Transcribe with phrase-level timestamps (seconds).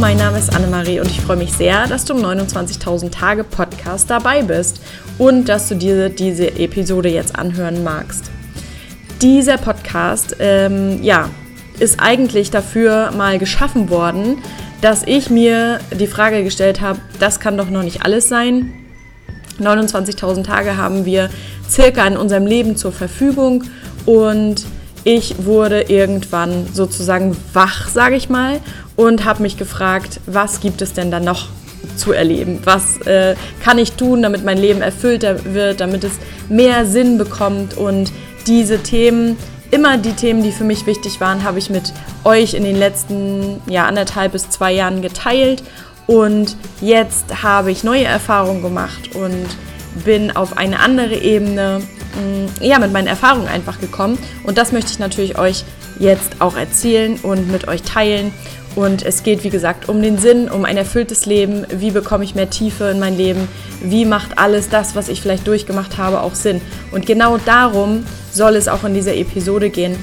[0.00, 4.08] mein Name ist Annemarie und ich freue mich sehr, dass du im 29.000 Tage Podcast
[4.08, 4.80] dabei bist
[5.18, 8.30] und dass du dir diese Episode jetzt anhören magst.
[9.20, 11.30] Dieser Podcast, ähm, ja,
[11.80, 14.38] ist eigentlich dafür mal geschaffen worden,
[14.82, 18.72] dass ich mir die Frage gestellt habe, das kann doch noch nicht alles sein.
[19.60, 21.28] 29.000 Tage haben wir
[21.68, 23.64] circa in unserem Leben zur Verfügung
[24.06, 24.64] und
[25.02, 28.60] ich wurde irgendwann sozusagen wach, sage ich mal,
[28.98, 31.50] und habe mich gefragt, was gibt es denn da noch
[31.94, 32.58] zu erleben?
[32.64, 36.14] Was äh, kann ich tun, damit mein Leben erfüllter wird, damit es
[36.48, 37.76] mehr Sinn bekommt?
[37.76, 38.10] Und
[38.48, 39.36] diese Themen,
[39.70, 41.92] immer die Themen, die für mich wichtig waren, habe ich mit
[42.24, 45.62] euch in den letzten ja, anderthalb bis zwei Jahren geteilt.
[46.08, 49.46] Und jetzt habe ich neue Erfahrungen gemacht und
[50.04, 51.82] bin auf eine andere Ebene
[52.16, 54.18] mm, ja, mit meinen Erfahrungen einfach gekommen.
[54.42, 55.64] Und das möchte ich natürlich euch
[56.00, 58.32] jetzt auch erzählen und mit euch teilen.
[58.78, 61.66] Und es geht, wie gesagt, um den Sinn, um ein erfülltes Leben.
[61.68, 63.48] Wie bekomme ich mehr Tiefe in mein Leben?
[63.82, 66.60] Wie macht alles das, was ich vielleicht durchgemacht habe, auch Sinn?
[66.92, 69.96] Und genau darum soll es auch in dieser Episode gehen.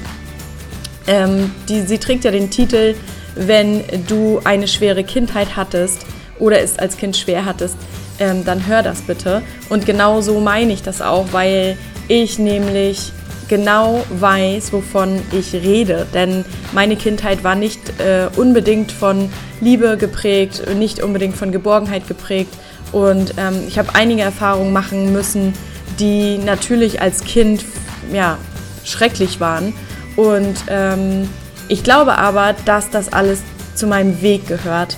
[1.06, 2.94] Ähm, die, sie trägt ja den Titel,
[3.34, 6.04] wenn du eine schwere Kindheit hattest
[6.38, 7.78] oder es als Kind schwer hattest,
[8.18, 9.40] ähm, dann hör das bitte.
[9.70, 13.10] Und genau so meine ich das auch, weil ich nämlich
[13.48, 16.06] genau weiß, wovon ich rede.
[16.14, 19.30] Denn meine Kindheit war nicht äh, unbedingt von
[19.60, 22.52] Liebe geprägt, nicht unbedingt von Geborgenheit geprägt.
[22.92, 25.54] Und ähm, ich habe einige Erfahrungen machen müssen,
[25.98, 27.64] die natürlich als Kind
[28.12, 28.38] ja,
[28.84, 29.72] schrecklich waren.
[30.16, 31.28] Und ähm,
[31.68, 33.40] ich glaube aber, dass das alles
[33.74, 34.96] zu meinem Weg gehört.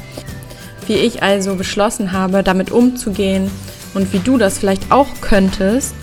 [0.87, 3.51] Wie ich also beschlossen habe, damit umzugehen
[3.95, 5.95] und wie du das vielleicht auch könntest,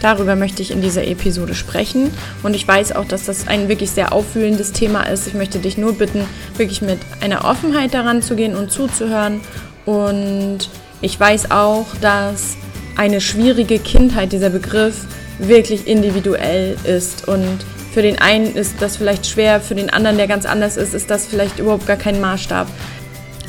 [0.00, 2.10] Darüber möchte ich in dieser Episode sprechen
[2.42, 5.26] und ich weiß auch, dass das ein wirklich sehr aufwühlendes Thema ist.
[5.26, 6.24] Ich möchte dich nur bitten,
[6.56, 9.40] wirklich mit einer Offenheit daran zu gehen und zuzuhören.
[9.86, 10.68] Und
[11.00, 12.56] ich weiß auch, dass
[12.96, 15.06] eine schwierige Kindheit, dieser Begriff,
[15.38, 20.26] wirklich individuell ist und für den einen ist das vielleicht schwer, für den anderen, der
[20.26, 22.68] ganz anders ist, ist das vielleicht überhaupt gar kein Maßstab.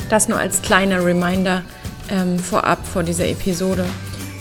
[0.08, 1.62] Das nur als kleiner Reminder
[2.10, 3.84] ähm, vorab vor dieser Episode.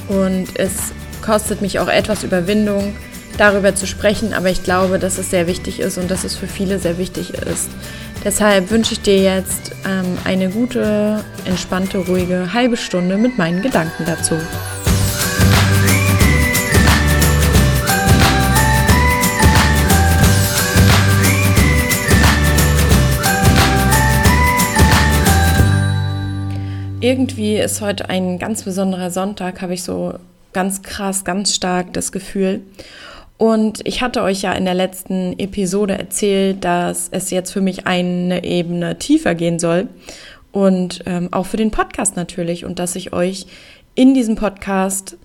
[0.07, 0.93] Und es
[1.27, 2.95] kostet mich auch etwas Überwindung,
[3.37, 6.47] darüber zu sprechen, aber ich glaube, dass es sehr wichtig ist und dass es für
[6.47, 7.69] viele sehr wichtig ist.
[8.23, 14.05] Deshalb wünsche ich dir jetzt ähm, eine gute, entspannte, ruhige halbe Stunde mit meinen Gedanken
[14.05, 14.35] dazu.
[27.01, 30.17] Irgendwie ist heute ein ganz besonderer Sonntag, habe ich so
[30.53, 32.61] ganz krass, ganz stark das Gefühl.
[33.37, 37.85] Und ich hatte euch ja in der letzten Episode erzählt, dass es jetzt für mich
[37.85, 39.87] eine Ebene tiefer gehen soll.
[40.51, 42.65] Und ähm, auch für den Podcast natürlich.
[42.65, 43.45] Und dass ich euch
[43.93, 45.17] in diesem Podcast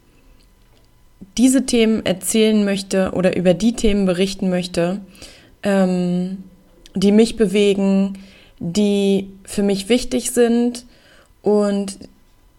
[1.39, 5.01] diese Themen erzählen möchte oder über die Themen berichten möchte,
[5.63, 6.45] ähm,
[6.95, 8.19] die mich bewegen,
[8.59, 10.85] die für mich wichtig sind
[11.41, 11.99] und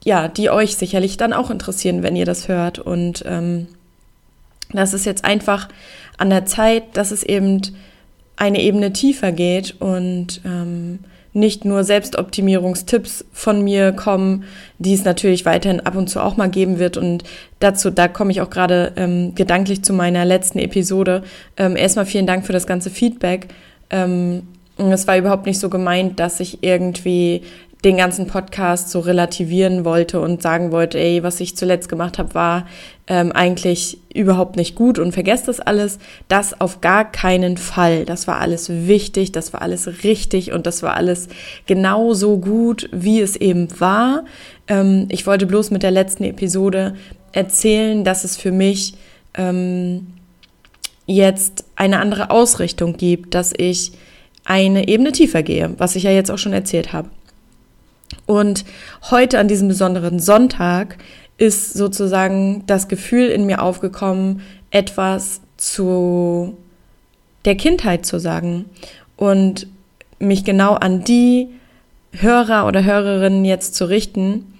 [0.03, 2.79] ja, die euch sicherlich dann auch interessieren, wenn ihr das hört.
[2.79, 3.67] Und ähm,
[4.71, 5.69] das ist jetzt einfach
[6.17, 7.61] an der Zeit, dass es eben
[8.35, 10.99] eine Ebene tiefer geht und ähm,
[11.33, 14.43] nicht nur Selbstoptimierungstipps von mir kommen,
[14.77, 16.95] die es natürlich weiterhin ab und zu auch mal geben wird.
[16.95, 17.23] Und
[17.59, 21.23] dazu, da komme ich auch gerade ähm, gedanklich zu meiner letzten Episode.
[21.57, 23.47] Ähm, erstmal vielen Dank für das ganze Feedback.
[23.89, 24.43] Ähm,
[24.77, 27.43] es war überhaupt nicht so gemeint, dass ich irgendwie
[27.83, 32.33] den ganzen Podcast so relativieren wollte und sagen wollte, ey, was ich zuletzt gemacht habe,
[32.33, 32.65] war
[33.07, 35.99] ähm, eigentlich überhaupt nicht gut und vergesst das alles.
[36.29, 38.05] Das auf gar keinen Fall.
[38.05, 41.27] Das war alles wichtig, das war alles richtig und das war alles
[41.65, 44.23] genauso gut, wie es eben war.
[44.69, 46.95] Ähm, ich wollte bloß mit der letzten Episode
[47.33, 48.93] erzählen, dass es für mich
[49.33, 50.07] ähm,
[51.05, 53.91] jetzt eine andere Ausrichtung gibt, dass ich
[54.45, 57.09] eine Ebene tiefer gehe, was ich ja jetzt auch schon erzählt habe.
[58.25, 58.65] Und
[59.09, 60.97] heute an diesem besonderen Sonntag
[61.37, 66.57] ist sozusagen das Gefühl in mir aufgekommen, etwas zu
[67.45, 68.65] der Kindheit zu sagen
[69.17, 69.67] und
[70.19, 71.49] mich genau an die
[72.13, 74.53] Hörer oder Hörerinnen jetzt zu richten,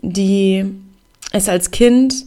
[0.00, 0.64] die
[1.32, 2.26] es als Kind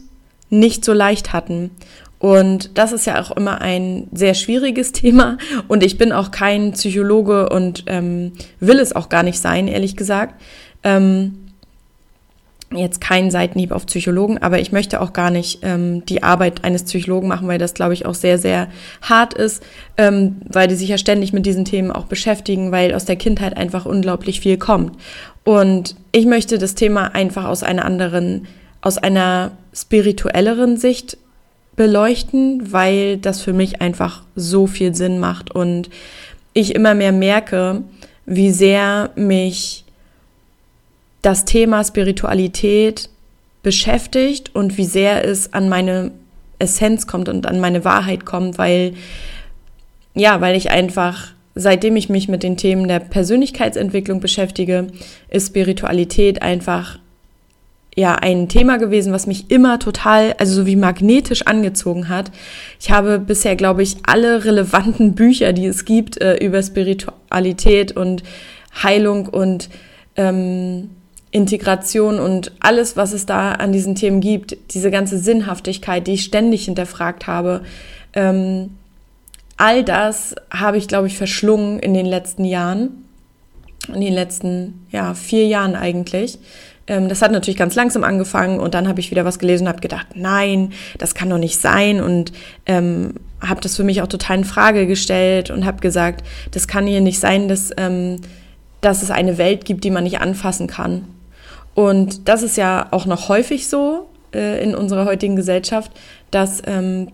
[0.50, 1.70] nicht so leicht hatten.
[2.18, 5.38] Und das ist ja auch immer ein sehr schwieriges Thema.
[5.68, 9.96] Und ich bin auch kein Psychologe und ähm, will es auch gar nicht sein, ehrlich
[9.96, 10.40] gesagt.
[10.84, 11.44] Ähm,
[12.76, 16.84] jetzt kein Seitenhieb auf Psychologen, aber ich möchte auch gar nicht ähm, die Arbeit eines
[16.84, 18.68] Psychologen machen, weil das, glaube ich, auch sehr, sehr
[19.02, 19.62] hart ist,
[19.96, 23.56] ähm, weil die sich ja ständig mit diesen Themen auch beschäftigen, weil aus der Kindheit
[23.56, 24.96] einfach unglaublich viel kommt.
[25.44, 28.46] Und ich möchte das Thema einfach aus einer anderen,
[28.80, 31.18] aus einer spirituelleren Sicht
[31.76, 35.90] beleuchten, weil das für mich einfach so viel Sinn macht und
[36.52, 37.82] ich immer mehr merke,
[38.26, 39.83] wie sehr mich
[41.24, 43.08] das Thema Spiritualität
[43.62, 46.10] beschäftigt und wie sehr es an meine
[46.58, 48.94] Essenz kommt und an meine Wahrheit kommt, weil,
[50.14, 54.88] ja, weil ich einfach, seitdem ich mich mit den Themen der Persönlichkeitsentwicklung beschäftige,
[55.28, 56.98] ist Spiritualität einfach
[57.96, 62.32] ja ein Thema gewesen, was mich immer total, also so wie magnetisch angezogen hat.
[62.80, 68.24] Ich habe bisher, glaube ich, alle relevanten Bücher, die es gibt, äh, über Spiritualität und
[68.82, 69.70] Heilung und
[70.16, 70.90] ähm,
[71.34, 76.22] Integration und alles, was es da an diesen Themen gibt, diese ganze Sinnhaftigkeit, die ich
[76.22, 77.62] ständig hinterfragt habe,
[78.12, 78.70] ähm,
[79.56, 83.04] all das habe ich, glaube ich, verschlungen in den letzten Jahren,
[83.92, 86.38] in den letzten ja, vier Jahren eigentlich.
[86.86, 89.70] Ähm, das hat natürlich ganz langsam angefangen und dann habe ich wieder was gelesen und
[89.70, 92.32] habe gedacht, nein, das kann doch nicht sein und
[92.66, 96.86] ähm, habe das für mich auch total in Frage gestellt und habe gesagt, das kann
[96.86, 98.20] hier nicht sein, dass, ähm,
[98.80, 101.08] dass es eine Welt gibt, die man nicht anfassen kann.
[101.74, 105.90] Und das ist ja auch noch häufig so äh, in unserer heutigen Gesellschaft,
[106.30, 107.08] dass ähm,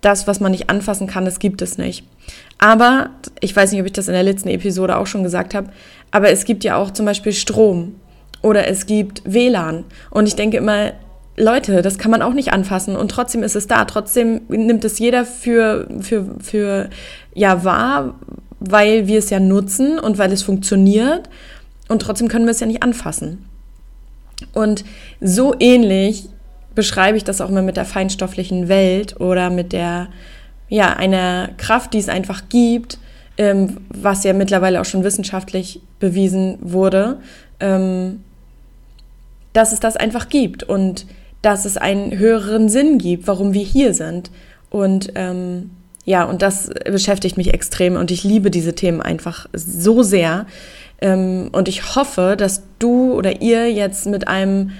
[0.00, 2.04] das, was man nicht anfassen kann, das gibt es nicht.
[2.58, 5.70] Aber, ich weiß nicht, ob ich das in der letzten Episode auch schon gesagt habe,
[6.10, 7.96] aber es gibt ja auch zum Beispiel Strom
[8.42, 9.84] oder es gibt WLAN.
[10.10, 10.92] Und ich denke immer,
[11.36, 13.84] Leute, das kann man auch nicht anfassen und trotzdem ist es da.
[13.86, 16.90] Trotzdem nimmt es jeder für, für, für
[17.34, 18.14] ja wahr,
[18.60, 21.28] weil wir es ja nutzen und weil es funktioniert
[21.88, 23.46] und trotzdem können wir es ja nicht anfassen.
[24.52, 24.84] Und
[25.20, 26.28] so ähnlich
[26.74, 30.08] beschreibe ich das auch immer mit der feinstofflichen Welt oder mit der,
[30.68, 32.98] ja, einer Kraft, die es einfach gibt,
[33.38, 37.18] ähm, was ja mittlerweile auch schon wissenschaftlich bewiesen wurde,
[37.60, 38.20] ähm,
[39.52, 41.06] dass es das einfach gibt und
[41.42, 44.30] dass es einen höheren Sinn gibt, warum wir hier sind.
[44.70, 45.70] Und ähm,
[46.04, 50.46] ja, und das beschäftigt mich extrem und ich liebe diese Themen einfach so sehr,
[51.00, 54.70] und ich hoffe, dass du oder ihr jetzt mit einem,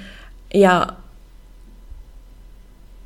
[0.52, 0.96] ja,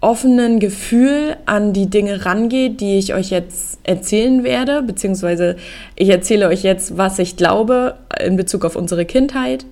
[0.01, 5.57] offenen Gefühl an die Dinge rangeht, die ich euch jetzt erzählen werde, beziehungsweise
[5.97, 9.67] ich erzähle euch jetzt, was ich glaube in Bezug auf unsere Kindheit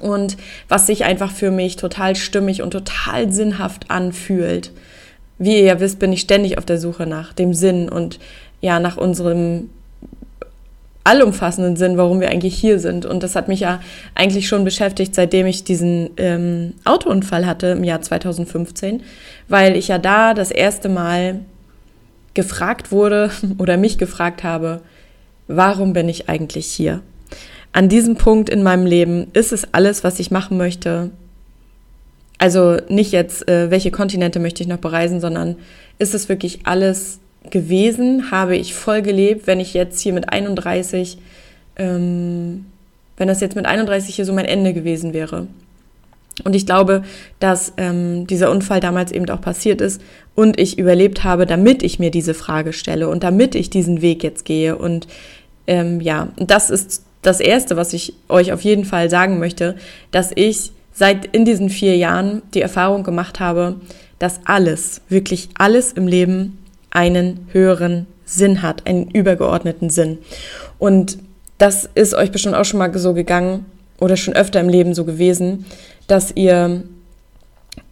[0.00, 0.36] und
[0.68, 4.72] was sich einfach für mich total stimmig und total sinnhaft anfühlt.
[5.38, 8.18] Wie ihr ja wisst, bin ich ständig auf der Suche nach dem Sinn und
[8.62, 9.68] ja, nach unserem
[11.04, 13.06] allumfassenden Sinn, warum wir eigentlich hier sind.
[13.06, 13.80] Und das hat mich ja
[14.14, 19.02] eigentlich schon beschäftigt, seitdem ich diesen ähm, Autounfall hatte im Jahr 2015,
[19.48, 21.40] weil ich ja da das erste Mal
[22.34, 24.82] gefragt wurde oder mich gefragt habe,
[25.48, 27.00] warum bin ich eigentlich hier?
[27.72, 31.10] An diesem Punkt in meinem Leben ist es alles, was ich machen möchte.
[32.36, 35.56] Also nicht jetzt, äh, welche Kontinente möchte ich noch bereisen, sondern
[35.98, 41.18] ist es wirklich alles gewesen, habe ich voll gelebt, wenn ich jetzt hier mit 31,
[41.76, 42.66] ähm,
[43.16, 45.46] wenn das jetzt mit 31 hier so mein Ende gewesen wäre.
[46.44, 47.02] Und ich glaube,
[47.38, 50.00] dass ähm, dieser Unfall damals eben auch passiert ist
[50.34, 54.22] und ich überlebt habe, damit ich mir diese Frage stelle und damit ich diesen Weg
[54.22, 54.76] jetzt gehe.
[54.76, 55.06] Und
[55.66, 59.76] ähm, ja, das ist das Erste, was ich euch auf jeden Fall sagen möchte,
[60.10, 63.76] dass ich seit in diesen vier Jahren die Erfahrung gemacht habe,
[64.18, 66.58] dass alles, wirklich alles im Leben
[66.90, 70.18] einen höheren Sinn hat, einen übergeordneten Sinn.
[70.78, 71.18] Und
[71.58, 73.66] das ist euch bestimmt auch schon mal so gegangen
[74.00, 75.66] oder schon öfter im Leben so gewesen,
[76.06, 76.82] dass ihr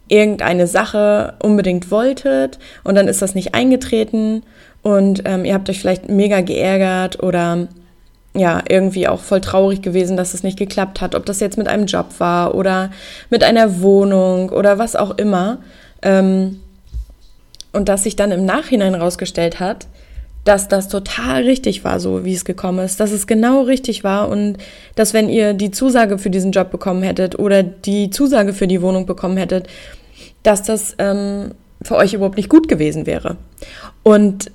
[0.07, 4.41] irgendeine Sache unbedingt wolltet und dann ist das nicht eingetreten
[4.81, 7.67] und ähm, ihr habt euch vielleicht mega geärgert oder
[8.35, 11.67] ja, irgendwie auch voll traurig gewesen, dass es nicht geklappt hat, ob das jetzt mit
[11.67, 12.91] einem Job war oder
[13.29, 15.59] mit einer Wohnung oder was auch immer.
[16.01, 16.59] Ähm,
[17.71, 19.87] und dass sich dann im Nachhinein rausgestellt hat,
[20.45, 24.29] dass das total richtig war, so wie es gekommen ist, dass es genau richtig war
[24.29, 24.57] und
[24.95, 28.81] dass wenn ihr die Zusage für diesen Job bekommen hättet oder die Zusage für die
[28.81, 29.67] Wohnung bekommen hättet,
[30.43, 33.37] dass das ähm, für euch überhaupt nicht gut gewesen wäre.
[34.03, 34.51] Und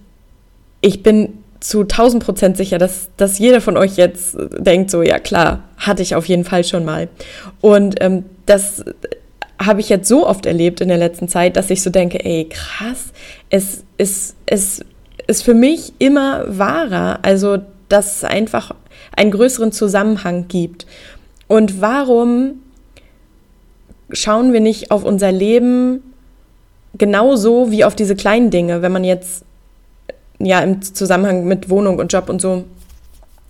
[0.80, 5.18] ich bin zu 1000 Prozent sicher, dass, dass jeder von euch jetzt denkt, so, ja
[5.18, 7.08] klar, hatte ich auf jeden Fall schon mal.
[7.60, 8.84] Und ähm, das
[9.66, 12.48] habe ich jetzt so oft erlebt in der letzten Zeit, dass ich so denke, ey,
[12.48, 13.12] krass,
[13.50, 14.84] es ist, es
[15.26, 17.20] ist für mich immer wahrer.
[17.22, 18.74] Also, dass es einfach
[19.16, 20.86] einen größeren Zusammenhang gibt.
[21.46, 22.62] Und warum
[24.10, 26.02] schauen wir nicht auf unser Leben
[26.96, 29.44] genauso wie auf diese kleinen Dinge, wenn man jetzt
[30.38, 32.64] ja im Zusammenhang mit Wohnung und Job und so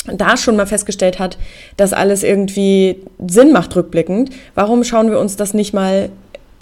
[0.06, 1.38] da schon mal festgestellt hat,
[1.76, 6.10] dass alles irgendwie Sinn macht rückblickend, warum schauen wir uns das nicht mal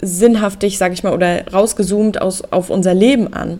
[0.01, 3.59] sinnhaftig, sag ich mal, oder rausgezoomt aus, auf unser Leben an?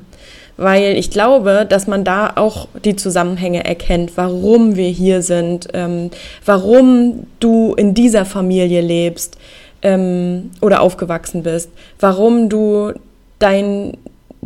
[0.55, 6.11] Weil ich glaube, dass man da auch die Zusammenhänge erkennt, warum wir hier sind, ähm,
[6.45, 9.37] warum du in dieser Familie lebst
[9.81, 12.93] ähm, oder aufgewachsen bist, warum du
[13.39, 13.97] deinen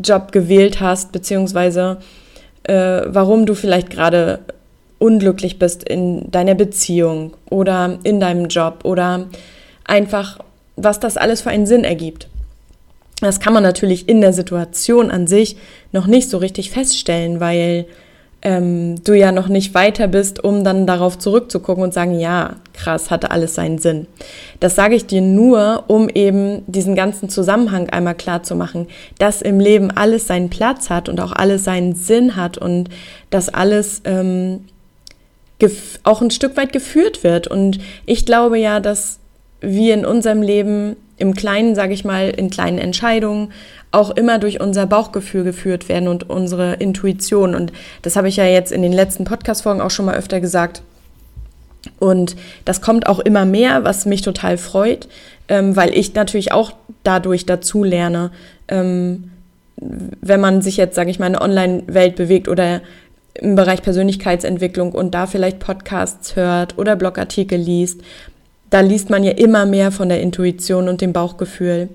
[0.01, 1.97] Job gewählt hast, beziehungsweise
[2.63, 4.39] äh, warum du vielleicht gerade
[4.99, 9.27] unglücklich bist in deiner Beziehung oder in deinem Job oder
[9.85, 10.39] einfach,
[10.75, 12.27] was das alles für einen Sinn ergibt.
[13.21, 15.57] Das kann man natürlich in der Situation an sich
[15.91, 17.87] noch nicht so richtig feststellen, weil
[18.43, 23.09] ähm, du ja noch nicht weiter bist, um dann darauf zurückzugucken und sagen, ja, krass,
[23.09, 24.05] hatte alles seinen Sinn.
[24.59, 28.87] Das sage ich dir nur, um eben diesen ganzen Zusammenhang einmal klar zu machen,
[29.17, 32.89] dass im Leben alles seinen Platz hat und auch alles seinen Sinn hat und
[33.31, 34.65] dass alles ähm,
[36.03, 37.47] auch ein Stück weit geführt wird.
[37.47, 39.19] Und ich glaube ja, dass
[39.59, 43.51] wir in unserem Leben im Kleinen, sage ich mal, in kleinen Entscheidungen
[43.91, 47.55] auch immer durch unser Bauchgefühl geführt werden und unsere Intuition.
[47.55, 47.71] Und
[48.01, 50.83] das habe ich ja jetzt in den letzten Podcast-Folgen auch schon mal öfter gesagt.
[51.99, 52.35] Und
[52.65, 55.07] das kommt auch immer mehr, was mich total freut,
[55.47, 56.73] ähm, weil ich natürlich auch
[57.03, 58.31] dadurch dazu lerne,
[58.67, 59.31] ähm,
[59.77, 62.81] wenn man sich jetzt, sage ich mal, in der Online-Welt bewegt oder
[63.39, 68.01] im Bereich Persönlichkeitsentwicklung und da vielleicht Podcasts hört oder Blogartikel liest,
[68.69, 71.89] da liest man ja immer mehr von der Intuition und dem Bauchgefühl.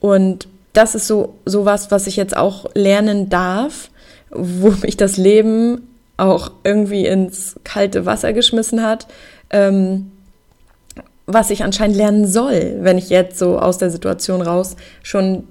[0.00, 3.90] Und das ist so sowas, was ich jetzt auch lernen darf,
[4.30, 9.06] wo mich das Leben auch irgendwie ins kalte Wasser geschmissen hat,
[9.50, 10.10] ähm,
[11.26, 15.44] was ich anscheinend lernen soll, wenn ich jetzt so aus der Situation raus schon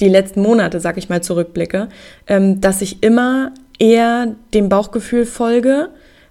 [0.00, 1.88] die letzten Monate, sag ich mal, zurückblicke,
[2.26, 3.52] ähm, dass ich immer
[3.82, 5.88] eher dem Bauchgefühl folge,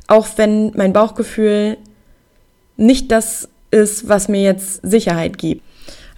[0.08, 1.77] auch wenn mein Bauchgefühl
[2.77, 5.62] nicht das ist, was mir jetzt Sicherheit gibt.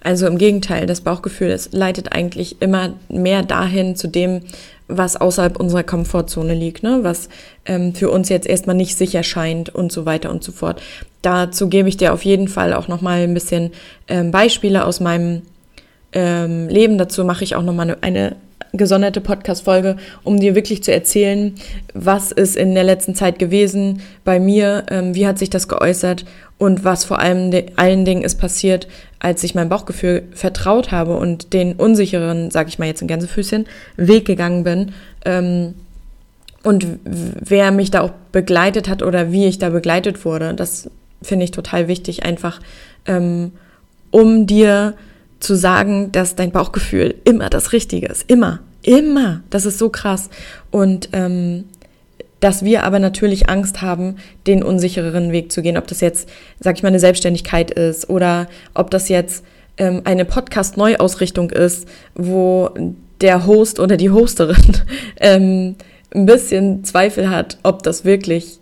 [0.00, 4.42] Also im Gegenteil, das Bauchgefühl, es leitet eigentlich immer mehr dahin zu dem,
[4.86, 7.00] was außerhalb unserer Komfortzone liegt, ne?
[7.02, 7.28] was
[7.64, 10.80] ähm, für uns jetzt erstmal nicht sicher scheint und so weiter und so fort.
[11.22, 13.72] Dazu gebe ich dir auf jeden Fall auch nochmal ein bisschen
[14.06, 15.42] ähm, Beispiele aus meinem
[16.12, 16.98] ähm, Leben.
[16.98, 18.36] Dazu mache ich auch nochmal eine, eine
[18.76, 21.54] gesonderte Podcast-Folge, um dir wirklich zu erzählen,
[21.92, 26.24] was ist in der letzten Zeit gewesen bei mir, ähm, wie hat sich das geäußert
[26.58, 28.88] und was vor allem allen Dingen ist passiert,
[29.18, 33.66] als ich meinem Bauchgefühl vertraut habe und den unsicheren, sag ich mal jetzt in Gänsefüßchen,
[33.96, 34.92] Weg gegangen bin.
[35.24, 35.74] Ähm,
[36.62, 40.90] und wer mich da auch begleitet hat oder wie ich da begleitet wurde, das
[41.22, 42.60] finde ich total wichtig, einfach
[43.06, 43.52] ähm,
[44.10, 44.94] um dir
[45.40, 48.24] zu sagen, dass dein Bauchgefühl immer das Richtige ist.
[48.28, 49.42] Immer, immer.
[49.50, 50.30] Das ist so krass.
[50.70, 51.64] Und ähm,
[52.40, 55.78] dass wir aber natürlich Angst haben, den unsichereren Weg zu gehen.
[55.78, 56.28] Ob das jetzt,
[56.60, 59.44] sag ich mal, eine Selbstständigkeit ist oder ob das jetzt
[59.78, 62.68] ähm, eine Podcast-Neuausrichtung ist, wo
[63.22, 64.76] der Host oder die Hosterin
[65.20, 65.76] ähm,
[66.14, 68.58] ein bisschen Zweifel hat, ob das wirklich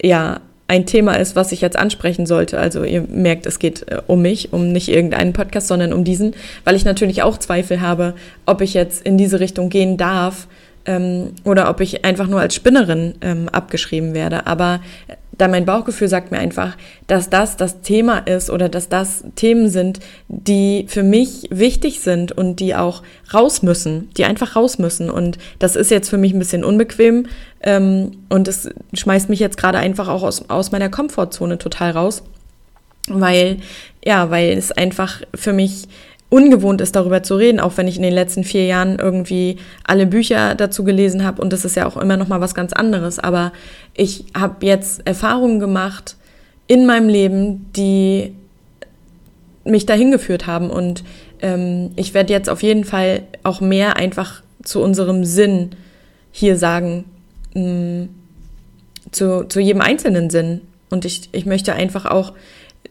[0.00, 0.40] ja
[0.72, 2.58] ein Thema ist, was ich jetzt ansprechen sollte.
[2.58, 6.34] Also ihr merkt, es geht äh, um mich, um nicht irgendeinen Podcast, sondern um diesen,
[6.64, 8.14] weil ich natürlich auch Zweifel habe,
[8.46, 10.48] ob ich jetzt in diese Richtung gehen darf
[10.86, 14.46] ähm, oder ob ich einfach nur als Spinnerin ähm, abgeschrieben werde.
[14.46, 14.80] Aber
[15.38, 19.68] da mein Bauchgefühl sagt mir einfach, dass das das Thema ist oder dass das Themen
[19.68, 25.10] sind, die für mich wichtig sind und die auch raus müssen, die einfach raus müssen.
[25.10, 27.26] Und das ist jetzt für mich ein bisschen unbequem
[27.62, 32.22] ähm, und es schmeißt mich jetzt gerade einfach auch aus, aus meiner Komfortzone total raus,
[33.08, 33.58] weil,
[34.04, 35.88] ja, weil es einfach für mich
[36.32, 40.06] ungewohnt ist, darüber zu reden, auch wenn ich in den letzten vier Jahren irgendwie alle
[40.06, 43.18] Bücher dazu gelesen habe und das ist ja auch immer noch mal was ganz anderes.
[43.18, 43.52] Aber
[43.94, 46.16] ich habe jetzt Erfahrungen gemacht
[46.66, 48.34] in meinem Leben, die
[49.64, 51.04] mich dahin geführt haben und
[51.42, 55.72] ähm, ich werde jetzt auf jeden Fall auch mehr einfach zu unserem Sinn
[56.30, 57.04] hier sagen,
[57.54, 58.08] mh, mm,
[59.10, 60.62] zu, zu jedem einzelnen Sinn.
[60.88, 62.32] Und ich, ich möchte einfach auch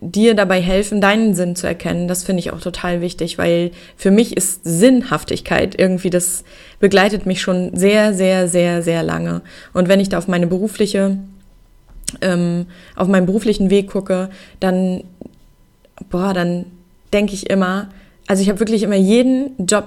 [0.02, 2.08] dir dabei helfen, deinen Sinn zu erkennen.
[2.08, 6.44] Das finde ich auch total wichtig, weil für mich ist Sinnhaftigkeit irgendwie, das
[6.80, 9.42] begleitet mich schon sehr, sehr, sehr, sehr lange.
[9.74, 11.18] Und wenn ich da auf meine berufliche,
[12.22, 12.66] ähm,
[12.96, 14.30] auf meinen beruflichen Weg gucke,
[14.60, 15.04] dann,
[16.10, 16.66] boah, dann
[17.14, 17.90] denke ich immer,
[18.26, 19.86] also ich habe wirklich immer jeden Job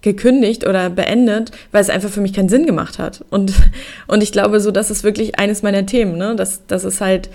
[0.00, 3.24] gekündigt oder beendet, weil es einfach für mich keinen Sinn gemacht hat.
[3.30, 3.52] Und,
[4.06, 6.36] und ich glaube, so, das ist wirklich eines meiner Themen, ne?
[6.36, 7.28] dass, dass es halt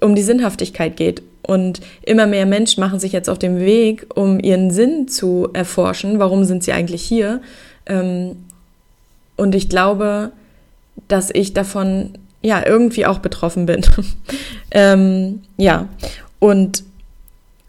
[0.00, 1.22] um die Sinnhaftigkeit geht.
[1.42, 6.18] Und immer mehr Menschen machen sich jetzt auf den Weg, um ihren Sinn zu erforschen.
[6.18, 7.40] Warum sind sie eigentlich hier?
[7.86, 8.36] Ähm,
[9.36, 10.32] und ich glaube,
[11.08, 13.82] dass ich davon ja irgendwie auch betroffen bin.
[14.70, 15.88] ähm, ja,
[16.38, 16.84] und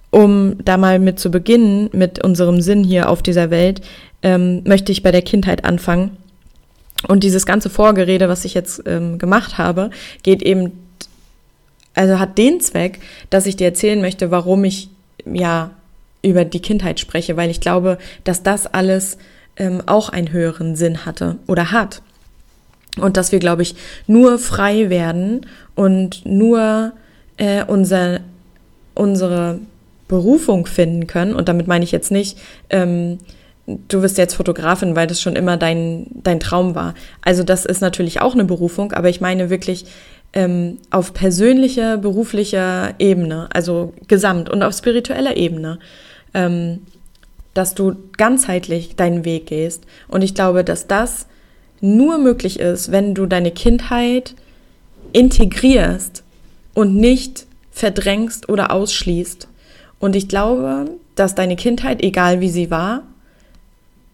[0.10, 3.81] um da mal mit zu beginnen, mit unserem Sinn hier auf dieser Welt,
[4.24, 6.17] ähm, möchte ich bei der Kindheit anfangen.
[7.07, 9.91] Und dieses ganze Vorgerede, was ich jetzt ähm, gemacht habe,
[10.24, 10.72] geht eben,
[11.98, 13.00] also hat den Zweck,
[13.30, 14.89] dass ich dir erzählen möchte, warum ich
[15.25, 15.72] ja
[16.22, 19.18] über die Kindheit spreche, weil ich glaube, dass das alles
[19.58, 22.01] ähm, auch einen höheren Sinn hatte oder hat.
[23.00, 23.75] Und dass wir, glaube ich,
[24.08, 26.94] nur frei werden und nur
[27.38, 28.22] äh, unser,
[28.96, 29.60] unsere
[30.08, 31.34] Berufung finden können.
[31.34, 32.38] Und damit meine ich jetzt nicht,
[32.70, 33.20] ähm,
[33.66, 36.96] du wirst jetzt Fotografin, weil das schon immer dein, dein Traum war.
[37.22, 39.86] Also das ist natürlich auch eine Berufung, aber ich meine wirklich
[40.38, 45.79] ähm, auf persönlicher, beruflicher Ebene, also gesamt und auf spiritueller Ebene,
[46.36, 46.84] ähm,
[47.56, 49.86] dass du ganzheitlich deinen Weg gehst.
[50.08, 51.25] Und ich glaube, dass das
[51.82, 54.36] nur möglich ist, wenn du deine Kindheit
[55.12, 56.24] integrierst
[56.75, 59.48] und nicht verdrängst oder ausschließt.
[59.98, 63.01] Und ich glaube, dass deine Kindheit, egal wie sie war,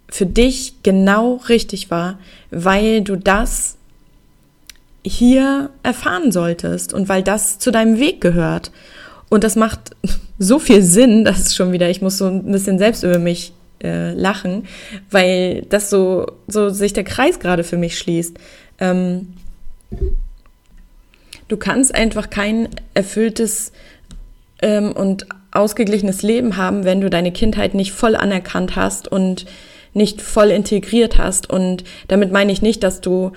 [0.07, 2.17] für dich genau richtig war,
[2.49, 3.75] weil du das
[5.05, 8.71] hier erfahren solltest und weil das zu deinem Weg gehört.
[9.29, 9.91] Und das macht
[10.39, 14.13] so viel Sinn, dass schon wieder, ich muss so ein bisschen selbst über mich äh,
[14.13, 14.65] lachen,
[15.11, 18.37] weil das so, so sich der Kreis gerade für mich schließt.
[18.79, 19.33] Ähm,
[21.47, 23.73] du kannst einfach kein erfülltes
[24.61, 29.45] ähm, und ausgeglichenes Leben haben, wenn du deine Kindheit nicht voll anerkannt hast und
[29.93, 31.49] nicht voll integriert hast.
[31.49, 33.33] Und damit meine ich nicht, dass du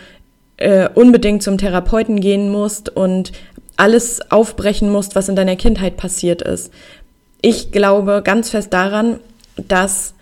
[0.56, 3.32] äh, unbedingt zum Therapeuten gehen musst und
[3.76, 6.72] alles aufbrechen musst, was in deiner Kindheit passiert ist.
[7.42, 9.20] Ich glaube ganz fest daran,
[9.68, 10.14] dass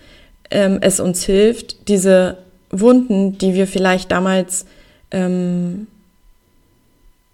[0.50, 2.38] ähm, es uns hilft, diese
[2.70, 4.66] Wunden, die wir vielleicht damals
[5.10, 5.86] ähm,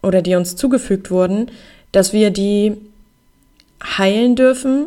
[0.02, 1.50] oder die uns zugefügt wurden,
[1.92, 2.76] dass wir die
[3.82, 4.86] heilen dürfen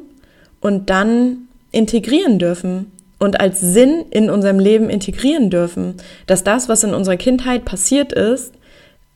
[0.62, 2.92] und dann integrieren dürfen
[3.24, 5.96] und als Sinn in unserem Leben integrieren dürfen,
[6.28, 8.54] dass das, was in unserer Kindheit passiert ist,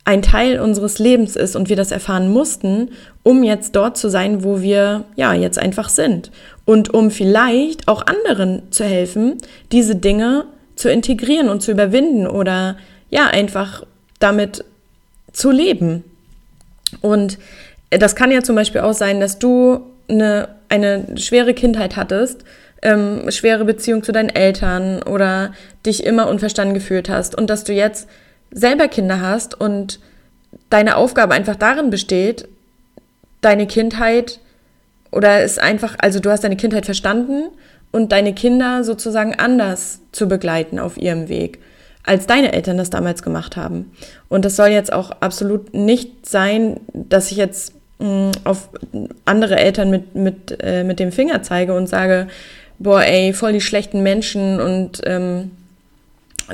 [0.05, 2.91] ein Teil unseres Lebens ist und wir das erfahren mussten,
[3.23, 6.31] um jetzt dort zu sein, wo wir ja jetzt einfach sind
[6.63, 9.39] und um vielleicht auch anderen zu helfen,
[9.73, 10.45] diese Dinge
[10.77, 12.77] zu integrieren und zu überwinden oder
[13.09, 13.85] ja einfach
[14.19, 14.63] damit
[15.33, 16.05] zu leben.
[17.01, 17.39] Und
[17.89, 22.45] das kann ja zum Beispiel auch sein, dass du eine, eine schwere Kindheit hattest
[22.81, 25.53] ähm, schwere Beziehung zu deinen Eltern oder
[25.85, 28.07] dich immer unverstanden gefühlt hast und dass du jetzt
[28.51, 29.99] selber Kinder hast und
[30.69, 32.47] deine Aufgabe einfach darin besteht,
[33.41, 34.39] deine Kindheit
[35.11, 37.49] oder ist einfach, also du hast deine Kindheit verstanden
[37.91, 41.59] und deine Kinder sozusagen anders zu begleiten auf ihrem Weg,
[42.03, 43.91] als deine Eltern das damals gemacht haben.
[44.29, 48.69] Und das soll jetzt auch absolut nicht sein, dass ich jetzt mh, mm, auf
[49.25, 52.27] andere Eltern mit, mit, äh, mit dem Finger zeige und sage,
[52.79, 55.51] boah, ey, voll die schlechten Menschen und ähm,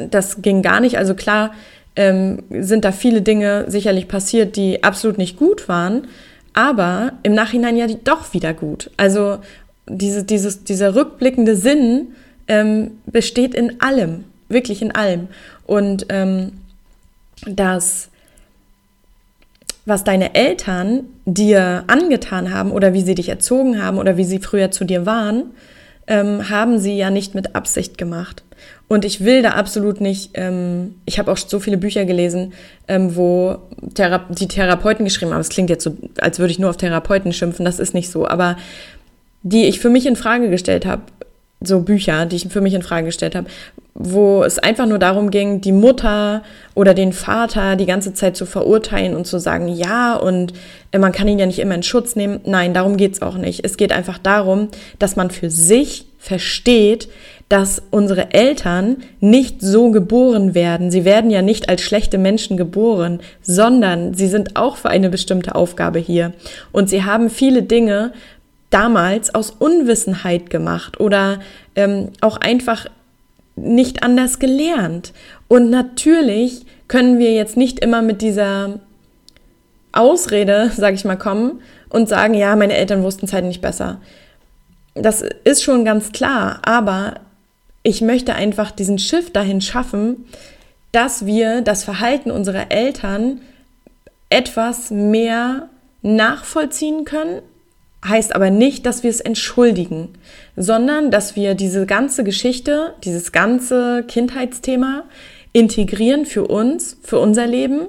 [0.10, 0.98] das ging gar nicht.
[0.98, 1.54] Also klar
[1.96, 6.08] ähm, sind da viele Dinge sicherlich passiert, die absolut nicht gut waren,
[6.54, 8.90] aber im Nachhinein ja doch wieder gut.
[8.98, 9.40] Also
[9.88, 12.14] diese, dieses, dieser rückblickende Sinn
[12.48, 15.28] ähm, besteht in allem, wirklich in allem.
[15.66, 16.54] Und ähm,
[17.46, 18.10] das,
[19.86, 24.40] was deine Eltern dir angetan haben oder wie sie dich erzogen haben oder wie sie
[24.40, 25.52] früher zu dir waren,
[26.08, 28.44] ähm, haben sie ja nicht mit Absicht gemacht.
[28.88, 32.54] Und ich will da absolut nicht, ähm, ich habe auch so viele Bücher gelesen,
[32.88, 33.58] ähm, wo
[33.94, 35.42] Thera die Therapeuten geschrieben haben.
[35.42, 38.28] Es klingt jetzt so, als würde ich nur auf Therapeuten schimpfen, das ist nicht so.
[38.28, 38.58] Aber
[39.42, 41.04] die ich für mich in Frage gestellt habe,
[41.62, 43.48] so Bücher, die ich für mich in Frage gestellt habe,
[43.96, 46.42] wo es einfach nur darum ging, die Mutter
[46.74, 50.54] oder den Vater die ganze Zeit zu verurteilen und zu sagen, ja, und
[50.92, 52.40] äh, man kann ihn ja nicht immer in Schutz nehmen.
[52.46, 53.64] Nein, darum geht's auch nicht.
[53.64, 57.08] Es geht einfach darum, dass man für sich versteht,
[57.50, 60.90] dass unsere Eltern nicht so geboren werden.
[60.90, 65.54] Sie werden ja nicht als schlechte Menschen geboren, sondern sie sind auch für eine bestimmte
[65.54, 66.34] Aufgabe hier.
[66.72, 68.14] Und sie haben viele Dinge
[68.72, 71.40] damals aus Unwissenheit gemacht oder
[71.76, 72.88] ähm, auch einfach
[73.56, 75.14] nicht anders gelernt.
[75.48, 78.80] Und natürlich können wir jetzt nicht immer mit dieser
[79.92, 84.02] Ausrede, sag ich mal, kommen und sagen, ja, meine Eltern wussten es halt nicht besser.
[84.96, 87.16] Das ist schon ganz klar, aber
[87.84, 90.26] ich möchte einfach diesen Shift dahin schaffen,
[90.92, 93.42] dass wir das Verhalten unserer Eltern
[94.30, 95.70] etwas mehr
[96.02, 97.42] nachvollziehen können
[98.04, 100.10] heißt aber nicht, dass wir es entschuldigen,
[100.56, 105.04] sondern dass wir diese ganze Geschichte, dieses ganze Kindheitsthema
[105.54, 107.88] integrieren für uns, für unser Leben,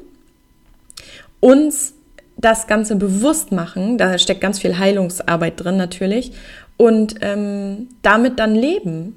[1.40, 1.94] uns
[2.36, 6.32] das Ganze bewusst machen, da steckt ganz viel Heilungsarbeit drin natürlich,
[6.76, 9.16] und ähm, damit dann leben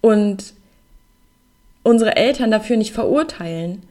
[0.00, 0.54] und
[1.82, 3.82] unsere Eltern dafür nicht verurteilen.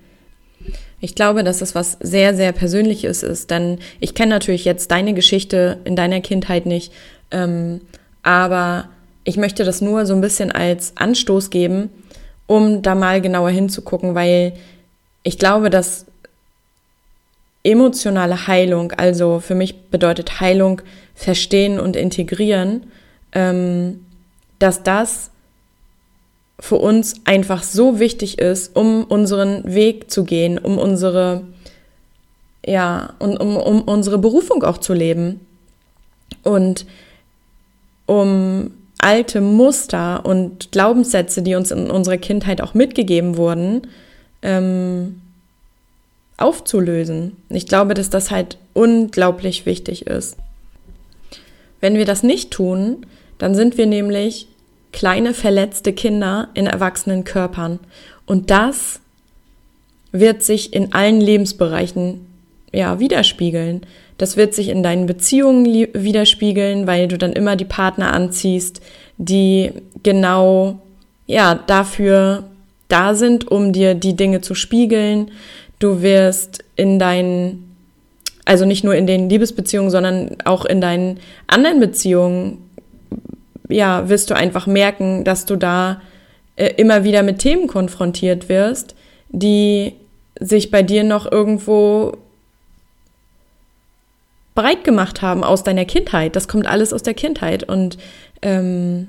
[1.06, 5.14] Ich glaube, dass das was sehr, sehr Persönliches ist, denn ich kenne natürlich jetzt deine
[5.14, 6.92] Geschichte in deiner Kindheit nicht,
[7.30, 7.82] ähm,
[8.24, 8.90] aber
[9.24, 11.92] ich möchte das nur so ein bisschen als Anstoß geben,
[12.48, 14.54] um da mal genauer hinzugucken, weil
[15.22, 16.08] ich glaube, dass
[17.64, 20.82] emotionale Heilung, also für mich bedeutet Heilung
[21.14, 22.88] verstehen und integrieren,
[23.32, 24.04] ähm,
[24.58, 25.30] dass das
[26.60, 31.44] für uns einfach so wichtig ist, um unseren Weg zu gehen, um unsere,
[32.66, 35.42] ja, um, um, um unsere Berufung auch zu leben.
[36.44, 36.86] Und
[38.06, 43.88] um alte Muster und Glaubenssätze, die uns in unserer Kindheit auch mitgegeben wurden,
[44.42, 45.22] ähm,
[46.38, 47.38] aufzulösen.
[47.50, 50.38] Ich glaube, dass das halt unglaublich wichtig ist.
[51.82, 53.06] Wenn wir das nicht tun,
[53.38, 54.48] dann sind wir nämlich
[54.96, 57.80] kleine verletzte Kinder in erwachsenen Körpern.
[58.26, 59.02] Und das
[60.14, 62.26] wird sich in allen Lebensbereichen
[62.72, 63.82] ja widerspiegeln.
[64.18, 68.82] Das wird sich in deinen Beziehungen widerspiegeln, weil du dann immer die Partner anziehst,
[69.18, 70.80] die genau
[71.28, 72.46] ja dafür
[72.88, 75.30] da sind, um dir die Dinge zu spiegeln.
[75.78, 77.76] Du wirst in deinen,
[78.46, 82.65] also nicht nur in den Liebesbeziehungen, sondern auch in deinen anderen Beziehungen,
[83.70, 86.02] ja, wirst du einfach merken, dass du da
[86.56, 88.96] äh, immer wieder mit Themen konfrontiert wirst,
[89.30, 89.94] die
[90.40, 92.18] sich bei dir noch irgendwo
[94.54, 96.36] breit gemacht haben aus deiner Kindheit.
[96.36, 97.64] Das kommt alles aus der Kindheit.
[97.64, 97.98] Und
[98.42, 99.08] ähm,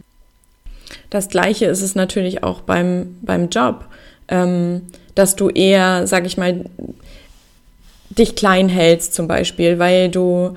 [1.10, 3.86] das Gleiche ist es natürlich auch beim, beim Job.
[4.28, 4.82] Ähm,
[5.14, 6.64] dass du eher, sag ich mal,
[8.10, 10.56] dich klein hältst zum Beispiel, weil du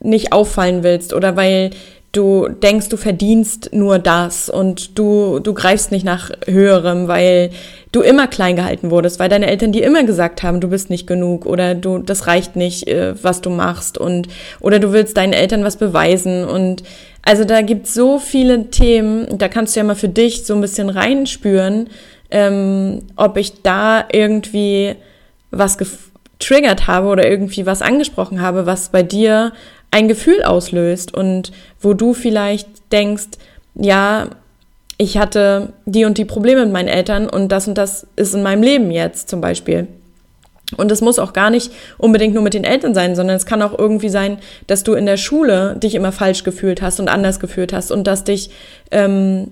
[0.00, 1.70] nicht auffallen willst oder weil
[2.12, 7.50] du denkst, du verdienst nur das und du, du greifst nicht nach höherem, weil
[7.92, 11.06] du immer klein gehalten wurdest, weil deine Eltern dir immer gesagt haben, du bist nicht
[11.06, 14.28] genug oder du, das reicht nicht, äh, was du machst und,
[14.60, 16.82] oder du willst deinen Eltern was beweisen und
[17.22, 20.54] also da gibt es so viele Themen, da kannst du ja mal für dich so
[20.54, 21.90] ein bisschen reinspüren,
[22.30, 24.96] ähm, ob ich da irgendwie
[25.52, 29.52] was getriggert habe oder irgendwie was angesprochen habe, was bei dir
[29.90, 33.38] ein Gefühl auslöst und wo du vielleicht denkst,
[33.74, 34.28] ja,
[34.98, 38.42] ich hatte die und die Probleme mit meinen Eltern und das und das ist in
[38.42, 39.88] meinem Leben jetzt zum Beispiel.
[40.76, 43.62] Und es muss auch gar nicht unbedingt nur mit den Eltern sein, sondern es kann
[43.62, 47.40] auch irgendwie sein, dass du in der Schule dich immer falsch gefühlt hast und anders
[47.40, 48.50] gefühlt hast und dass dich
[48.92, 49.48] ähm,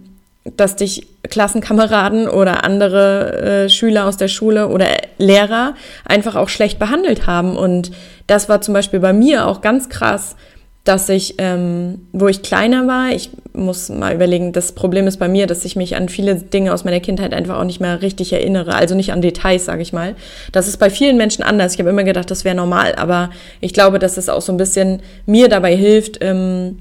[0.56, 4.86] dass dich Klassenkameraden oder andere äh, Schüler aus der Schule oder
[5.18, 5.74] Lehrer
[6.04, 7.56] einfach auch schlecht behandelt haben.
[7.56, 7.90] Und
[8.28, 10.36] das war zum Beispiel bei mir auch ganz krass,
[10.84, 15.28] dass ich, ähm, wo ich kleiner war, ich muss mal überlegen, das Problem ist bei
[15.28, 18.32] mir, dass ich mich an viele Dinge aus meiner Kindheit einfach auch nicht mehr richtig
[18.32, 20.14] erinnere, also nicht an Details, sage ich mal.
[20.50, 21.74] Das ist bei vielen Menschen anders.
[21.74, 24.56] Ich habe immer gedacht, das wäre normal, aber ich glaube, dass es auch so ein
[24.56, 26.78] bisschen mir dabei hilft, ähm,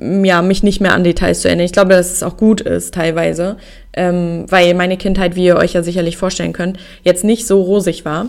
[0.00, 1.66] ja, mich nicht mehr an Details zu erinnern.
[1.66, 3.56] Ich glaube, dass es auch gut ist teilweise,
[3.92, 8.04] ähm, weil meine Kindheit, wie ihr euch ja sicherlich vorstellen könnt, jetzt nicht so rosig
[8.04, 8.28] war.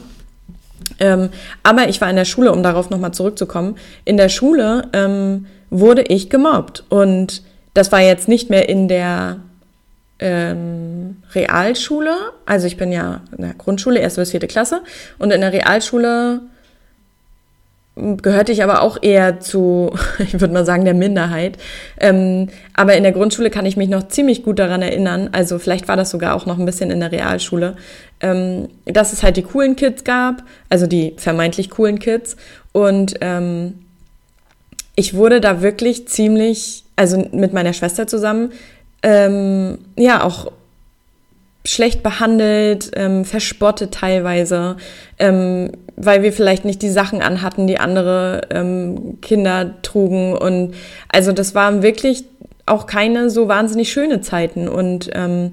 [0.99, 1.29] Ähm,
[1.63, 3.77] aber ich war in der Schule, um darauf nochmal zurückzukommen.
[4.05, 9.37] In der Schule ähm, wurde ich gemobbt und das war jetzt nicht mehr in der
[10.19, 12.13] ähm, Realschule.
[12.45, 14.81] Also ich bin ja in der Grundschule, erste bis vierte Klasse
[15.17, 16.41] und in der Realschule
[17.95, 21.57] gehörte ich aber auch eher zu, ich würde mal sagen, der Minderheit.
[21.99, 25.87] Ähm, aber in der Grundschule kann ich mich noch ziemlich gut daran erinnern, also vielleicht
[25.87, 27.75] war das sogar auch noch ein bisschen in der Realschule,
[28.21, 32.37] ähm, dass es halt die coolen Kids gab, also die vermeintlich coolen Kids.
[32.71, 33.73] Und ähm,
[34.95, 38.51] ich wurde da wirklich ziemlich, also mit meiner Schwester zusammen,
[39.03, 40.51] ähm, ja, auch
[41.63, 44.77] schlecht behandelt, ähm, verspottet teilweise,
[45.19, 50.35] ähm, weil wir vielleicht nicht die Sachen anhatten, die andere ähm, Kinder trugen.
[50.35, 50.73] Und
[51.09, 52.25] also das waren wirklich
[52.65, 54.67] auch keine so wahnsinnig schöne Zeiten.
[54.67, 55.51] Und ähm,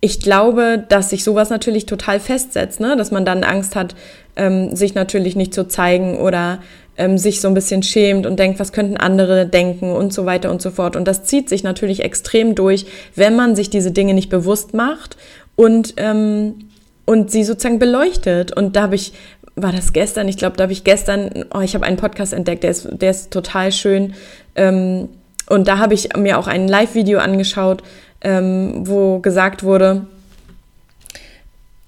[0.00, 2.96] ich glaube, dass sich sowas natürlich total festsetzt, ne?
[2.96, 3.94] dass man dann Angst hat,
[4.36, 6.58] ähm, sich natürlich nicht zu zeigen oder
[7.02, 10.50] ähm, sich so ein bisschen schämt und denkt, was könnten andere denken und so weiter
[10.50, 10.94] und so fort.
[10.94, 12.86] Und das zieht sich natürlich extrem durch,
[13.16, 15.16] wenn man sich diese Dinge nicht bewusst macht
[15.56, 16.68] und, ähm,
[17.04, 18.56] und sie sozusagen beleuchtet.
[18.56, 19.12] Und da habe ich
[19.54, 20.28] war das gestern?
[20.28, 23.10] Ich glaube, da habe ich gestern, oh, ich habe einen Podcast entdeckt, der ist, der
[23.10, 24.14] ist total schön.
[24.54, 25.10] Ähm,
[25.50, 27.82] und da habe ich mir auch ein Live-Video angeschaut,
[28.22, 30.06] ähm, wo gesagt wurde,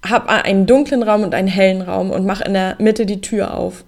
[0.07, 3.55] hab einen dunklen Raum und einen hellen Raum und mach in der Mitte die Tür
[3.55, 3.83] auf.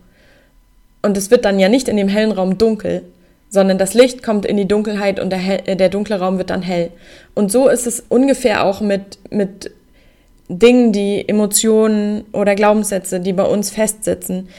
[1.02, 3.04] Und es wird dann ja nicht in dem hellen Raum dunkel,
[3.50, 6.50] sondern das Licht kommt in die Dunkelheit und der, hell, äh, der dunkle Raum wird
[6.50, 6.92] dann hell.
[7.34, 9.72] Und so ist es ungefähr auch mit, mit
[10.50, 14.50] Dingen, die Emotionen oder Glaubenssätze, die bei uns festsitzen.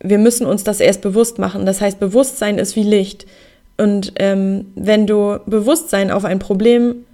[0.00, 1.66] Wir müssen uns das erst bewusst machen.
[1.66, 3.26] Das heißt, Bewusstsein ist wie Licht.
[3.76, 7.04] Und ähm, wenn du Bewusstsein auf ein Problem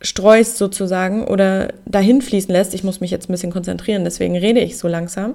[0.00, 4.60] streust sozusagen oder dahin fließen lässt, ich muss mich jetzt ein bisschen konzentrieren, deswegen rede
[4.60, 5.34] ich so langsam,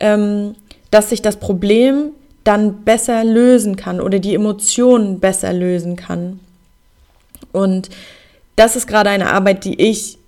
[0.00, 0.54] ähm,
[0.90, 2.10] dass sich das Problem
[2.44, 6.40] dann besser lösen kann oder die Emotionen besser lösen kann.
[7.52, 7.90] Und
[8.56, 10.18] das ist gerade eine Arbeit, die ich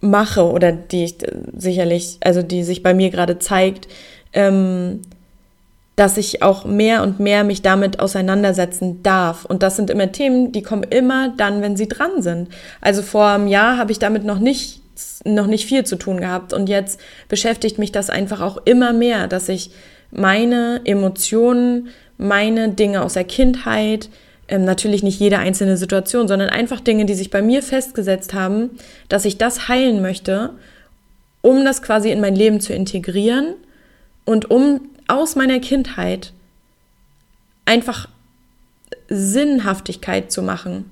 [0.00, 1.16] mache oder die ich
[1.56, 3.88] sicherlich, also die sich bei mir gerade zeigt,
[4.32, 5.02] ähm,
[5.96, 9.46] dass ich auch mehr und mehr mich damit auseinandersetzen darf.
[9.46, 12.50] Und das sind immer Themen, die kommen immer dann, wenn sie dran sind.
[12.82, 14.82] Also vor einem Jahr habe ich damit noch nicht,
[15.24, 16.52] noch nicht viel zu tun gehabt.
[16.52, 19.70] Und jetzt beschäftigt mich das einfach auch immer mehr, dass ich
[20.10, 24.08] meine Emotionen, meine Dinge aus der Kindheit,
[24.48, 28.70] ähm, natürlich nicht jede einzelne Situation, sondern einfach Dinge, die sich bei mir festgesetzt haben,
[29.08, 30.50] dass ich das heilen möchte,
[31.42, 33.54] um das quasi in mein Leben zu integrieren
[34.24, 36.32] und um aus meiner Kindheit
[37.64, 38.08] einfach
[39.08, 40.90] Sinnhaftigkeit zu machen.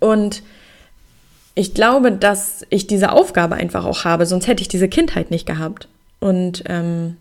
[0.00, 0.42] Und
[1.56, 5.46] ich glaube, dass ich diese Aufgabe einfach auch habe, sonst hätte ich diese Kindheit nicht
[5.46, 5.88] gehabt.
[6.20, 7.16] Und ähm,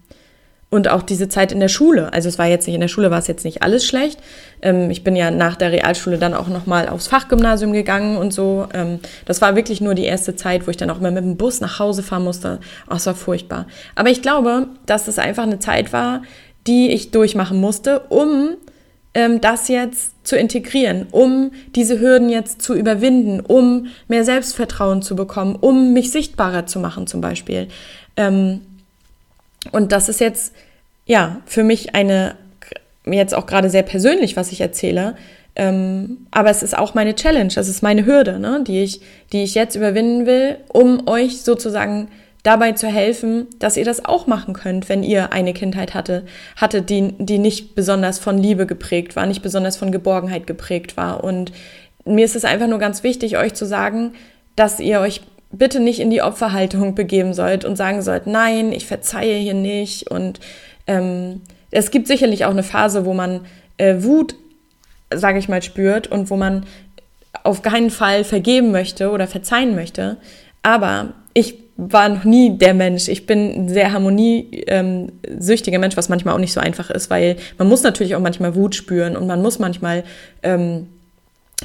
[0.71, 2.11] und auch diese Zeit in der Schule.
[2.11, 4.19] Also es war jetzt nicht, in der Schule war es jetzt nicht alles schlecht.
[4.61, 8.67] Ähm, ich bin ja nach der Realschule dann auch nochmal aufs Fachgymnasium gegangen und so.
[8.73, 11.37] Ähm, das war wirklich nur die erste Zeit, wo ich dann auch mal mit dem
[11.37, 12.59] Bus nach Hause fahren musste.
[12.89, 13.67] Oh, es war furchtbar.
[13.95, 16.23] Aber ich glaube, dass es einfach eine Zeit war,
[16.67, 18.57] die ich durchmachen musste, um
[19.39, 25.55] das jetzt zu integrieren, um diese Hürden jetzt zu überwinden, um mehr Selbstvertrauen zu bekommen,
[25.55, 27.69] um mich sichtbarer zu machen zum Beispiel.
[28.17, 28.61] Ähm,
[29.71, 30.53] und das ist jetzt,
[31.05, 32.35] ja, für mich eine,
[33.05, 35.15] jetzt auch gerade sehr persönlich, was ich erzähle,
[35.55, 38.99] ähm, aber es ist auch meine Challenge, es ist meine Hürde, ne, die, ich,
[39.31, 42.09] die ich jetzt überwinden will, um euch sozusagen
[42.45, 46.83] dabei zu helfen, dass ihr das auch machen könnt, wenn ihr eine Kindheit hatte, hatte,
[46.83, 51.23] die, die nicht besonders von Liebe geprägt war, nicht besonders von Geborgenheit geprägt war.
[51.23, 51.51] Und
[52.05, 54.13] mir ist es einfach nur ganz wichtig, euch zu sagen,
[54.55, 58.85] dass ihr euch bitte nicht in die Opferhaltung begeben sollt und sagen sollt, nein, ich
[58.85, 60.11] verzeihe hier nicht.
[60.11, 60.39] Und
[60.85, 63.41] ähm, es gibt sicherlich auch eine Phase, wo man
[63.77, 64.35] äh, Wut,
[65.11, 66.67] sage ich mal, spürt und wo man
[67.43, 70.17] auf keinen Fall vergeben möchte oder verzeihen möchte.
[70.61, 73.09] Aber ich war noch nie der Mensch.
[73.09, 77.67] Ich bin ein sehr harmoniesüchtiger Mensch, was manchmal auch nicht so einfach ist, weil man
[77.67, 80.05] muss natürlich auch manchmal Wut spüren und man muss manchmal
[80.41, 80.87] ähm,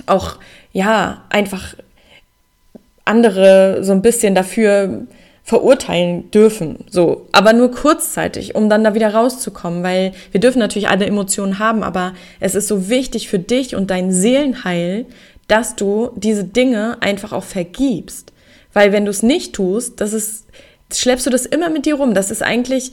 [0.07, 0.37] auch
[0.73, 1.77] ja einfach
[3.05, 5.07] andere so ein bisschen dafür
[5.45, 10.89] verurteilen dürfen, so, aber nur kurzzeitig, um dann da wieder rauszukommen, weil wir dürfen natürlich
[10.89, 15.07] alle Emotionen haben, aber es ist so wichtig für dich und dein Seelenheil,
[15.49, 18.33] dass du diese Dinge einfach auch vergibst,
[18.73, 20.47] weil wenn du es nicht tust, das ist
[20.93, 22.15] schleppst du das immer mit dir rum.
[22.15, 22.93] Das ist eigentlich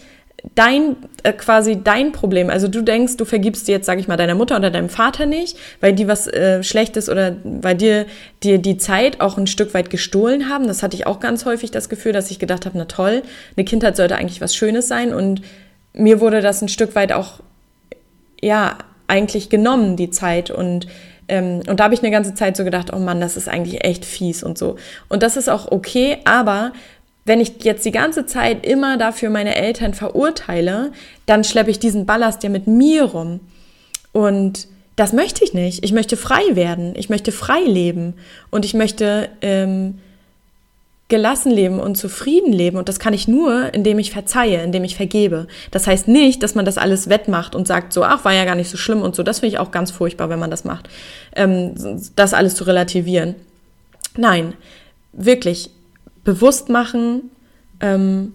[0.55, 2.49] dein äh, quasi dein Problem.
[2.49, 5.25] Also du denkst, du vergibst dir jetzt, sage ich mal, deiner Mutter oder deinem Vater
[5.25, 8.05] nicht, weil die was äh, Schlechtes oder weil dir
[8.43, 10.67] dir die Zeit auch ein Stück weit gestohlen haben.
[10.67, 13.23] Das hatte ich auch ganz häufig das Gefühl, dass ich gedacht habe, na toll,
[13.55, 15.41] eine Kindheit sollte eigentlich was Schönes sein und
[15.93, 17.39] mir wurde das ein Stück weit auch
[18.41, 20.87] ja eigentlich genommen die Zeit und
[21.27, 23.83] ähm, und da habe ich eine ganze Zeit so gedacht, oh Mann, das ist eigentlich
[23.83, 24.77] echt fies und so.
[25.09, 26.71] Und das ist auch okay, aber
[27.25, 30.91] wenn ich jetzt die ganze Zeit immer dafür meine Eltern verurteile,
[31.25, 33.41] dann schleppe ich diesen Ballast ja mit mir rum.
[34.13, 35.83] Und das möchte ich nicht.
[35.83, 36.93] Ich möchte frei werden.
[36.95, 38.15] Ich möchte frei leben.
[38.49, 39.99] Und ich möchte ähm,
[41.09, 42.77] gelassen leben und zufrieden leben.
[42.77, 45.47] Und das kann ich nur, indem ich verzeihe, indem ich vergebe.
[45.71, 48.55] Das heißt nicht, dass man das alles wettmacht und sagt so, ach, war ja gar
[48.55, 49.23] nicht so schlimm und so.
[49.23, 50.89] Das finde ich auch ganz furchtbar, wenn man das macht.
[51.35, 51.73] Ähm,
[52.15, 53.35] das alles zu relativieren.
[54.17, 54.53] Nein,
[55.13, 55.69] wirklich
[56.25, 57.31] bewusst machen,
[57.79, 58.33] ähm,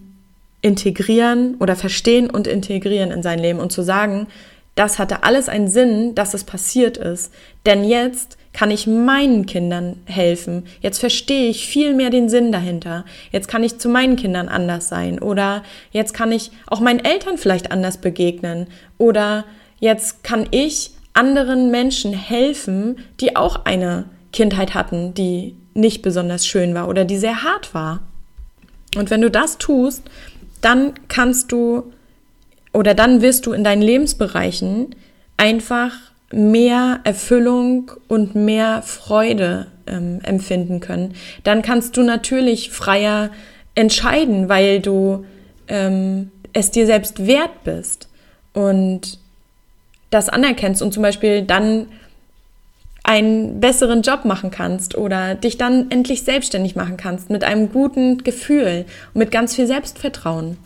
[0.61, 4.27] integrieren oder verstehen und integrieren in sein Leben und zu sagen,
[4.75, 7.31] das hatte alles einen Sinn, dass es passiert ist.
[7.67, 10.65] Denn jetzt kann ich meinen Kindern helfen.
[10.79, 13.03] Jetzt verstehe ich viel mehr den Sinn dahinter.
[13.31, 15.19] Jetzt kann ich zu meinen Kindern anders sein.
[15.19, 18.67] Oder jetzt kann ich auch meinen Eltern vielleicht anders begegnen.
[18.99, 19.45] Oder
[19.79, 26.75] jetzt kann ich anderen Menschen helfen, die auch eine Kindheit hatten, die nicht besonders schön
[26.75, 28.01] war oder die sehr hart war.
[28.95, 30.03] Und wenn du das tust,
[30.61, 31.91] dann kannst du
[32.71, 34.95] oder dann wirst du in deinen Lebensbereichen
[35.37, 35.91] einfach
[36.33, 41.13] mehr Erfüllung und mehr Freude ähm, empfinden können.
[41.43, 43.29] Dann kannst du natürlich freier
[43.75, 45.25] entscheiden, weil du
[45.67, 48.07] ähm, es dir selbst wert bist
[48.53, 49.19] und
[50.09, 51.87] das anerkennst und zum Beispiel dann
[53.03, 58.19] einen besseren Job machen kannst oder dich dann endlich selbstständig machen kannst mit einem guten
[58.19, 60.57] Gefühl und mit ganz viel Selbstvertrauen.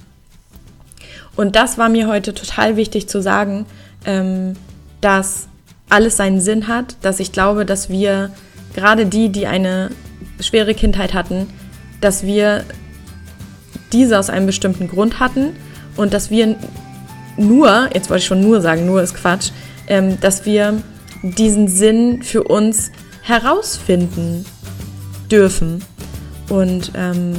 [1.35, 3.65] Und das war mir heute total wichtig zu sagen,
[4.05, 4.55] ähm,
[5.01, 5.47] dass
[5.89, 8.31] alles seinen Sinn hat, dass ich glaube, dass wir,
[8.73, 9.89] gerade die, die eine
[10.39, 11.47] schwere Kindheit hatten,
[12.01, 12.63] dass wir
[13.93, 15.55] diese aus einem bestimmten Grund hatten
[15.95, 16.55] und dass wir
[17.37, 19.51] nur, jetzt wollte ich schon nur sagen, nur ist Quatsch,
[19.87, 20.81] ähm, dass wir
[21.21, 24.45] diesen Sinn für uns herausfinden
[25.31, 25.83] dürfen.
[26.49, 27.33] Und ähm,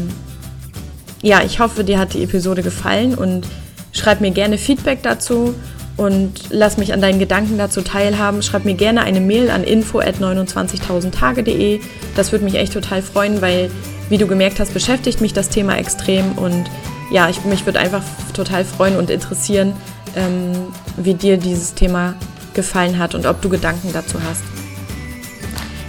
[1.23, 3.47] ja, ich hoffe, dir hat die Episode gefallen und
[3.93, 5.55] schreib mir gerne Feedback dazu
[5.99, 8.41] und lass mich an deinen Gedanken dazu teilhaben.
[8.41, 11.81] Schreib mir gerne eine Mail an info at 29.000tage.de.
[12.17, 13.71] Das würde mich echt total freuen, weil,
[14.09, 16.65] wie du gemerkt hast, beschäftigt mich das Thema extrem und
[17.11, 19.73] ja, ich, mich würde einfach total freuen und interessieren,
[20.15, 20.53] ähm,
[20.97, 22.15] wie dir dieses Thema
[22.55, 24.43] gefallen hat und ob du Gedanken dazu hast.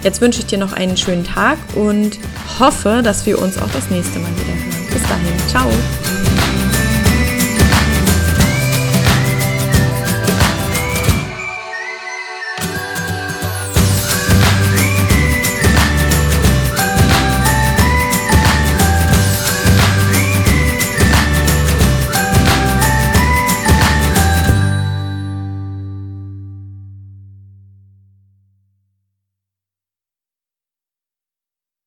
[0.02, 2.18] Jetzt wünsche ich dir noch einen schönen Tag und
[2.58, 4.86] hoffe, dass wir uns auch das nächste Mal wieder hören.
[4.92, 6.29] Bis dahin, ciao!